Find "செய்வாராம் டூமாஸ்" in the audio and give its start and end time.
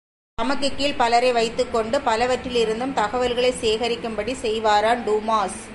4.41-5.61